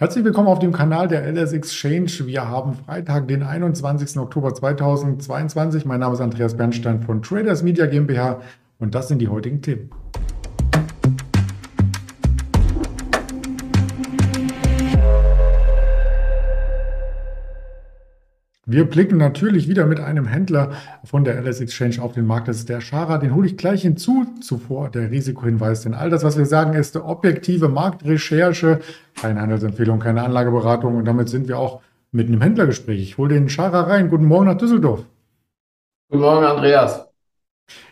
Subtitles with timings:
[0.00, 2.24] Herzlich willkommen auf dem Kanal der LS Exchange.
[2.26, 4.16] Wir haben Freitag, den 21.
[4.16, 5.86] Oktober 2022.
[5.86, 8.40] Mein Name ist Andreas Bernstein von Traders Media GmbH
[8.78, 9.90] und das sind die heutigen Themen.
[18.70, 20.72] Wir blicken natürlich wieder mit einem Händler
[21.02, 22.48] von der LS Exchange auf den Markt.
[22.48, 23.16] Das ist der Schara.
[23.16, 24.26] Den hole ich gleich hinzu.
[24.42, 25.84] Zuvor der Risikohinweis.
[25.84, 28.80] Denn all das, was wir sagen, ist objektive Marktrecherche,
[29.18, 30.96] keine Handelsempfehlung, keine Anlageberatung.
[30.96, 31.80] Und damit sind wir auch
[32.12, 33.00] mit einem Händlergespräch.
[33.00, 34.10] Ich hole den Schara rein.
[34.10, 35.06] Guten Morgen nach Düsseldorf.
[36.10, 37.07] Guten Morgen, Andreas.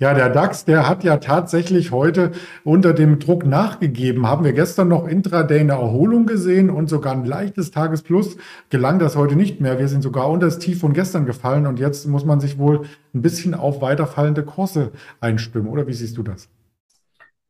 [0.00, 2.30] Ja, der DAX, der hat ja tatsächlich heute
[2.62, 4.28] unter dem Druck nachgegeben.
[4.28, 8.36] Haben wir gestern noch intraday eine Erholung gesehen und sogar ein leichtes Tagesplus.
[8.70, 9.80] Gelang das heute nicht mehr.
[9.80, 12.82] Wir sind sogar unter das Tief von gestern gefallen und jetzt muss man sich wohl
[13.12, 15.66] ein bisschen auf weiterfallende Kurse einstimmen.
[15.66, 16.48] Oder wie siehst du das?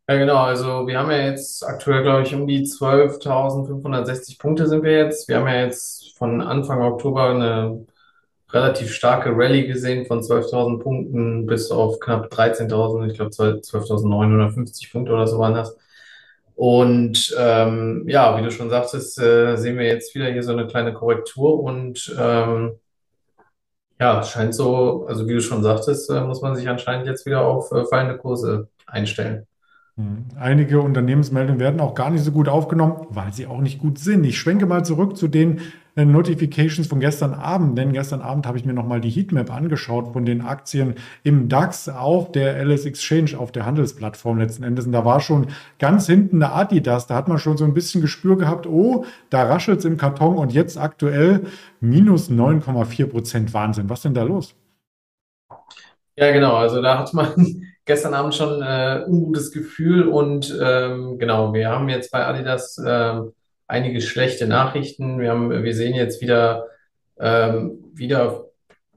[0.09, 0.39] Ja, genau.
[0.39, 5.29] Also wir haben ja jetzt aktuell, glaube ich, um die 12.560 Punkte sind wir jetzt.
[5.29, 7.85] Wir haben ja jetzt von Anfang Oktober eine
[8.51, 15.13] relativ starke Rallye gesehen von 12.000 Punkten bis auf knapp 13.000, ich glaube 12.950 Punkte
[15.13, 15.77] oder so waren das.
[16.55, 20.67] Und ähm, ja, wie du schon sagtest, äh, sehen wir jetzt wieder hier so eine
[20.67, 22.73] kleine Korrektur und ähm,
[24.01, 27.43] ja, scheint so, also wie du schon sagtest, äh, muss man sich anscheinend jetzt wieder
[27.43, 29.47] auf äh, fallende Kurse einstellen.
[29.97, 30.27] Hm.
[30.39, 34.25] Einige Unternehmensmeldungen werden auch gar nicht so gut aufgenommen, weil sie auch nicht gut sind.
[34.25, 35.61] Ich schwenke mal zurück zu den
[36.05, 40.25] Notifications von gestern Abend, denn gestern Abend habe ich mir nochmal die Heatmap angeschaut von
[40.25, 44.87] den Aktien im DAX auf der LS Exchange, auf der Handelsplattform letzten Endes.
[44.87, 47.07] Und da war schon ganz hinten eine Adidas.
[47.07, 50.37] Da hat man schon so ein bisschen Gespür gehabt, oh, da raschelt es im Karton
[50.37, 51.47] und jetzt aktuell
[51.81, 53.55] minus 9,4 Prozent.
[53.55, 53.89] Wahnsinn.
[53.91, 54.55] Was denn da los?
[56.17, 56.57] Ja, genau.
[56.57, 57.33] Also da hat man
[57.85, 63.21] gestern Abend schon äh, ungutes Gefühl und ähm, genau, wir haben jetzt bei Adidas äh,
[63.69, 65.21] einige schlechte Nachrichten.
[65.21, 66.67] Wir haben, wir sehen jetzt wieder,
[67.21, 68.47] ähm, wieder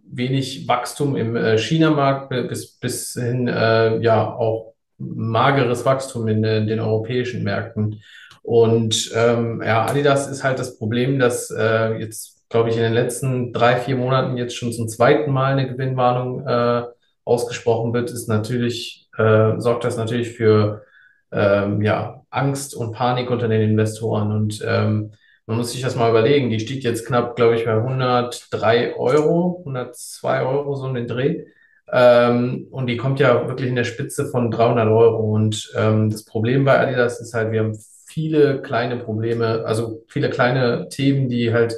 [0.03, 6.67] wenig Wachstum im äh, China-Markt bis, bis hin, äh, ja, auch mageres Wachstum in, in
[6.67, 8.01] den europäischen Märkten.
[8.43, 12.93] Und ähm, ja, Adidas ist halt das Problem, dass äh, jetzt, glaube ich, in den
[12.93, 16.83] letzten drei, vier Monaten jetzt schon zum zweiten Mal eine Gewinnwarnung äh,
[17.23, 20.83] ausgesprochen wird, ist natürlich, äh, sorgt das natürlich für
[21.31, 24.31] ähm, ja, Angst und Panik unter den Investoren.
[24.31, 25.11] Und ähm,
[25.45, 26.49] man muss sich das mal überlegen.
[26.49, 31.45] Die steht jetzt knapp, glaube ich, bei 103 Euro, 102 Euro, so in den Dreh.
[31.91, 35.33] Ähm, und die kommt ja wirklich in der Spitze von 300 Euro.
[35.33, 37.77] Und ähm, das Problem bei Adidas ist halt, wir haben
[38.07, 41.73] viele kleine Probleme, also viele kleine Themen, die halt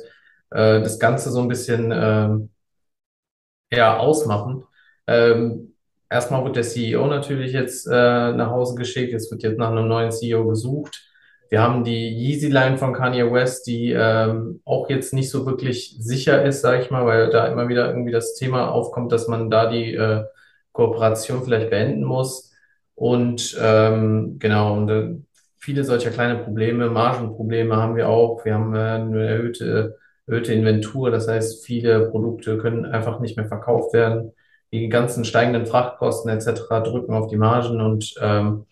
[0.52, 4.64] äh, das Ganze so ein bisschen äh, ausmachen.
[5.08, 5.73] Ähm,
[6.14, 7.92] Erstmal wird der CEO natürlich jetzt äh,
[8.34, 9.16] nach Hause geschickt.
[9.16, 11.10] Es wird jetzt nach einem neuen CEO gesucht.
[11.50, 16.46] Wir haben die Yeezy-Line von Kanye West, die ähm, auch jetzt nicht so wirklich sicher
[16.46, 19.68] ist, sage ich mal, weil da immer wieder irgendwie das Thema aufkommt, dass man da
[19.72, 20.26] die äh,
[20.72, 22.52] Kooperation vielleicht beenden muss.
[22.94, 25.16] Und ähm, genau, und äh,
[25.58, 28.46] viele solcher kleine Probleme, Margenprobleme haben wir auch.
[28.46, 29.98] Wir haben äh, eine erhöhte,
[30.28, 34.34] erhöhte Inventur, das heißt, viele Produkte können einfach nicht mehr verkauft werden
[34.80, 36.62] die ganzen steigenden Frachtkosten etc.
[36.84, 38.66] drücken auf die Margen und ähm,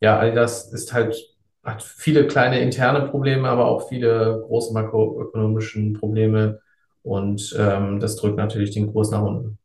[0.00, 5.94] ja, all das ist halt, hat viele kleine interne Probleme, aber auch viele große makroökonomischen
[5.94, 6.60] Probleme
[7.02, 9.58] und ähm, das drückt natürlich den Kurs nach unten.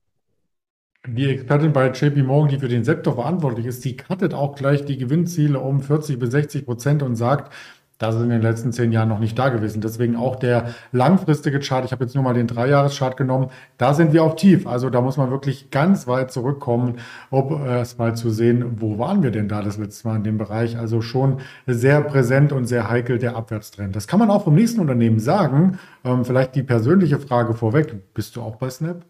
[1.05, 4.85] Die Expertin bei JP Morgan, die für den Sektor verantwortlich ist, die cuttet auch gleich
[4.85, 7.53] die Gewinnziele um 40 bis 60 Prozent und sagt,
[8.03, 9.79] das ist in den letzten zehn Jahren noch nicht da gewesen.
[9.79, 11.85] Deswegen auch der langfristige Chart.
[11.85, 13.49] Ich habe jetzt nur mal den Dreijahreschart genommen.
[13.77, 14.67] Da sind wir auf tief.
[14.67, 16.97] Also da muss man wirklich ganz weit zurückkommen,
[17.29, 20.37] um erst mal zu sehen, wo waren wir denn da das letzte Mal in dem
[20.37, 20.77] Bereich.
[20.77, 23.95] Also schon sehr präsent und sehr heikel der Abwärtstrend.
[23.95, 25.79] Das kann man auch vom nächsten Unternehmen sagen.
[26.03, 28.13] Ähm, vielleicht die persönliche Frage vorweg.
[28.13, 29.05] Bist du auch bei Snap?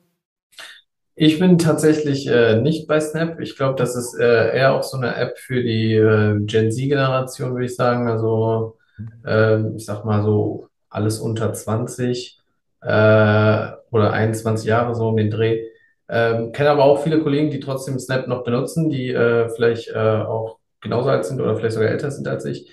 [1.16, 3.40] Ich bin tatsächlich äh, nicht bei Snap.
[3.40, 7.54] Ich glaube, das ist äh, eher auch so eine App für die äh, Gen Z-Generation,
[7.54, 8.08] würde ich sagen.
[8.08, 8.78] Also
[9.26, 12.40] äh, ich sag mal so alles unter 20
[12.82, 15.66] äh, oder 21 Jahre so um den Dreh.
[16.10, 19.98] Ähm, kenne aber auch viele Kollegen, die trotzdem Snap noch benutzen, die äh, vielleicht äh,
[19.98, 22.72] auch genauso alt sind oder vielleicht sogar älter sind als ich.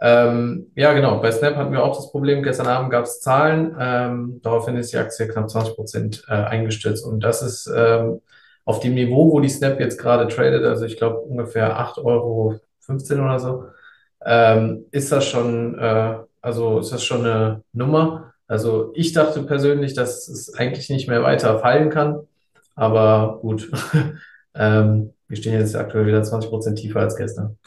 [0.00, 1.20] Ähm, ja, genau.
[1.20, 2.42] Bei Snap hatten wir auch das Problem.
[2.42, 3.76] Gestern Abend gab es Zahlen.
[3.78, 7.04] Ähm, daraufhin ist die Aktie knapp 20 Prozent äh, eingestürzt.
[7.04, 8.20] Und das ist ähm,
[8.64, 12.60] auf dem Niveau, wo die Snap jetzt gerade tradet, also ich glaube ungefähr 8,15 Euro
[13.24, 13.64] oder so,
[14.24, 18.32] ähm, ist das schon, äh, also ist das schon eine Nummer.
[18.46, 22.20] Also ich dachte persönlich, dass es eigentlich nicht mehr weiter fallen kann.
[22.74, 23.70] Aber gut,
[24.54, 27.58] ähm, wir stehen jetzt aktuell wieder 20 Prozent tiefer als gestern.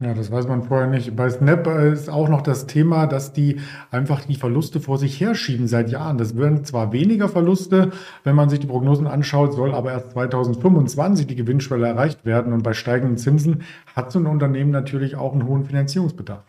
[0.00, 1.16] Ja, das weiß man vorher nicht.
[1.16, 3.60] Bei Snap ist auch noch das Thema, dass die
[3.90, 6.18] einfach die Verluste vor sich herschieben seit Jahren.
[6.18, 7.90] Das werden zwar weniger Verluste,
[8.22, 12.52] wenn man sich die Prognosen anschaut, soll aber erst 2025 die Gewinnschwelle erreicht werden.
[12.52, 13.64] Und bei steigenden Zinsen
[13.96, 16.44] hat so ein Unternehmen natürlich auch einen hohen Finanzierungsbedarf.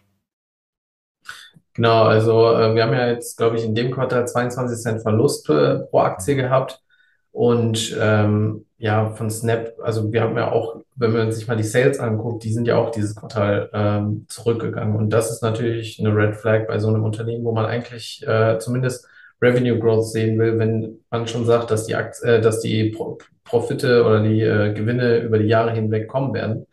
[1.74, 5.50] Genau, also äh, wir haben ja jetzt, glaube ich, in dem Quartal 22 Cent Verlust
[5.50, 6.84] äh, pro Aktie gehabt.
[7.32, 11.64] Und ähm, ja, von Snap, also wir haben ja auch, wenn man sich mal die
[11.64, 14.96] Sales anguckt, die sind ja auch dieses Quartal ähm, zurückgegangen.
[14.96, 18.58] Und das ist natürlich eine Red Flag bei so einem Unternehmen, wo man eigentlich äh,
[18.60, 19.08] zumindest
[19.42, 23.18] Revenue Growth sehen will, wenn man schon sagt, dass die, Akt äh, dass die Pro
[23.44, 26.68] Profite oder die äh, Gewinne über die Jahre hinweg kommen werden.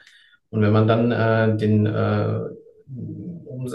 [0.51, 2.41] Und wenn man dann äh, den, äh,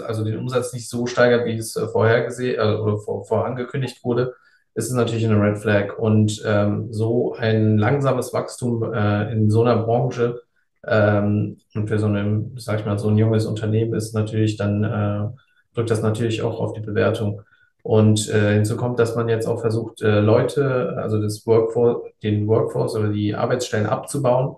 [0.06, 4.34] also den Umsatz nicht so steigert, wie es äh, vorhergesehen äh, oder vor, vorangekündigt wurde,
[4.74, 5.98] ist es natürlich eine Red Flag.
[5.98, 10.42] Und ähm, so ein langsames Wachstum äh, in so einer Branche
[10.86, 14.84] ähm, und für so ein, sag ich mal, so ein junges Unternehmen ist natürlich dann,
[14.84, 15.28] äh,
[15.74, 17.42] drückt das natürlich auch auf die Bewertung.
[17.82, 22.46] Und äh, hinzu kommt, dass man jetzt auch versucht, äh, Leute, also das Workforce, den
[22.46, 24.56] Workforce oder die Arbeitsstellen abzubauen.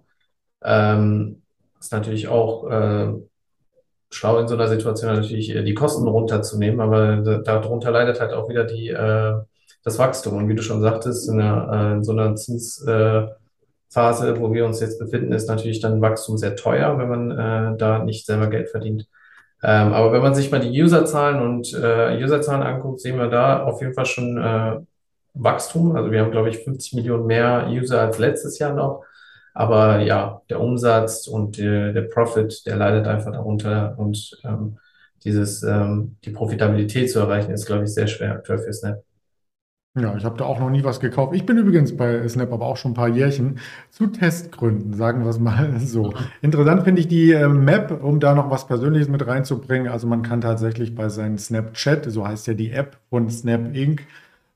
[0.62, 1.42] Ähm,
[1.80, 3.12] ist natürlich auch äh,
[4.10, 8.48] schlau in so einer Situation natürlich äh, die Kosten runterzunehmen, aber darunter leidet halt auch
[8.48, 9.34] wieder die, äh,
[9.84, 10.36] das Wachstum.
[10.36, 13.36] Und wie du schon sagtest, in, einer, äh, in so einer Zinsphase,
[14.40, 18.02] wo wir uns jetzt befinden, ist natürlich dann Wachstum sehr teuer, wenn man äh, da
[18.02, 19.06] nicht selber Geld verdient.
[19.62, 23.62] Ähm, aber wenn man sich mal die Userzahlen und äh, Userzahlen anguckt, sehen wir da
[23.64, 24.80] auf jeden Fall schon äh,
[25.34, 25.96] Wachstum.
[25.96, 29.04] Also wir haben, glaube ich, 50 Millionen mehr User als letztes Jahr noch.
[29.54, 34.78] Aber ja, der Umsatz und der, der Profit, der leidet einfach darunter und ähm,
[35.24, 39.02] dieses, ähm, die Profitabilität zu erreichen, ist, glaube ich, sehr schwer aktuell für Snap.
[39.96, 41.36] Ja, ich habe da auch noch nie was gekauft.
[41.36, 43.60] Ich bin übrigens bei Snap aber auch schon ein paar Jährchen
[43.90, 46.12] zu Testgründen, sagen wir es mal so.
[46.42, 49.86] Interessant finde ich die äh, Map, um da noch was Persönliches mit reinzubringen.
[49.86, 54.04] Also man kann tatsächlich bei seinem Snapchat, so heißt ja die App von Snap Inc.,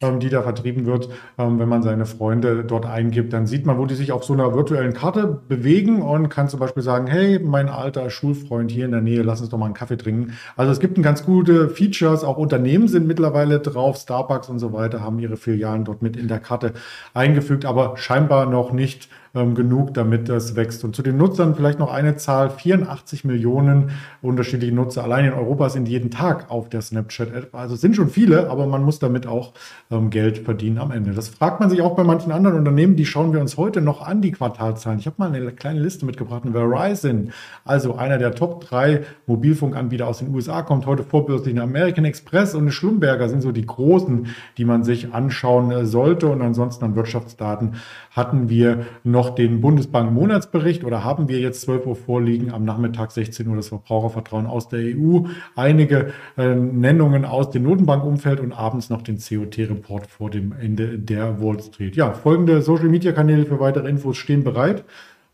[0.00, 1.08] die da vertrieben wird.
[1.38, 4.32] Ähm, wenn man seine Freunde dort eingibt, dann sieht man, wo die sich auf so
[4.32, 8.92] einer virtuellen Karte bewegen und kann zum Beispiel sagen, hey, mein alter Schulfreund hier in
[8.92, 10.34] der Nähe, lass uns doch mal einen Kaffee trinken.
[10.56, 14.72] Also es gibt ein ganz gute Features, auch Unternehmen sind mittlerweile drauf, Starbucks und so
[14.72, 16.74] weiter haben ihre Filialen dort mit in der Karte
[17.12, 20.84] eingefügt, aber scheinbar noch nicht ähm, genug, damit das wächst.
[20.84, 23.90] Und zu den Nutzern vielleicht noch eine Zahl, 84 Millionen
[24.22, 27.54] unterschiedliche Nutzer allein in Europa sind jeden Tag auf der Snapchat-App.
[27.54, 29.52] Also sind schon viele, aber man muss damit auch
[29.90, 31.12] ähm, Geld verdienen am Ende.
[31.12, 34.06] Das fragt man sich auch bei manchen anderen Unternehmen, die schauen wir uns heute noch
[34.06, 34.98] an, die Quartalzahlen.
[34.98, 36.42] Ich habe mal eine kleine Liste mitgebracht.
[36.52, 37.30] Verizon,
[37.64, 42.54] also einer der Top 3 Mobilfunkanbieter aus den USA, kommt heute vorbörslich in American Express
[42.54, 46.28] und Schlumberger sind so die großen, die man sich anschauen äh, sollte.
[46.28, 47.74] Und ansonsten an Wirtschaftsdaten
[48.10, 48.86] hatten wir
[49.18, 53.68] noch den Bundesbank-Monatsbericht oder haben wir jetzt 12 Uhr vorliegen, am Nachmittag 16 Uhr das
[53.68, 55.22] Verbrauchervertrauen aus der EU,
[55.56, 61.42] einige äh, Nennungen aus dem Notenbankumfeld und abends noch den COT-Report vor dem Ende der
[61.42, 61.96] Wall Street.
[61.96, 64.84] Ja, folgende Social-Media-Kanäle für weitere Infos stehen bereit.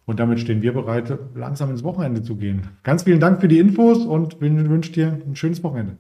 [0.07, 2.69] Und damit stehen wir bereit, langsam ins Wochenende zu gehen.
[2.83, 5.97] Ganz vielen Dank für die Infos und wünsche dir ein schönes Wochenende.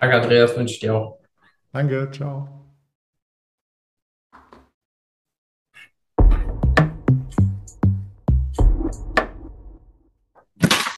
[0.00, 1.18] Danke, Andreas, wünsche ich dir auch.
[1.72, 2.65] Danke, ciao.